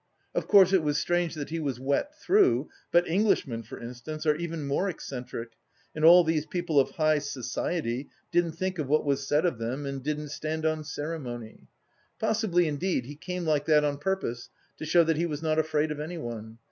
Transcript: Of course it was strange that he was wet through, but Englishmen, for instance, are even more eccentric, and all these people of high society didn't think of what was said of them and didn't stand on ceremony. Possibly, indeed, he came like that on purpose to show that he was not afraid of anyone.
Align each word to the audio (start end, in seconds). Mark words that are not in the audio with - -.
Of 0.33 0.47
course 0.47 0.73
it 0.73 0.81
was 0.81 0.97
strange 0.97 1.35
that 1.35 1.51
he 1.51 1.59
was 1.59 1.79
wet 1.79 2.19
through, 2.19 2.71
but 2.91 3.07
Englishmen, 3.07 3.61
for 3.61 3.79
instance, 3.79 4.25
are 4.25 4.35
even 4.35 4.65
more 4.65 4.89
eccentric, 4.89 5.51
and 5.93 6.03
all 6.03 6.23
these 6.23 6.47
people 6.47 6.79
of 6.79 6.89
high 6.95 7.19
society 7.19 8.09
didn't 8.31 8.53
think 8.53 8.79
of 8.79 8.87
what 8.89 9.05
was 9.05 9.27
said 9.27 9.45
of 9.45 9.59
them 9.59 9.85
and 9.85 10.01
didn't 10.01 10.29
stand 10.29 10.65
on 10.65 10.83
ceremony. 10.83 11.67
Possibly, 12.17 12.67
indeed, 12.67 13.05
he 13.05 13.15
came 13.15 13.45
like 13.45 13.65
that 13.65 13.83
on 13.83 13.99
purpose 13.99 14.49
to 14.77 14.85
show 14.85 15.03
that 15.03 15.17
he 15.17 15.27
was 15.27 15.43
not 15.43 15.59
afraid 15.59 15.91
of 15.91 15.99
anyone. 15.99 16.57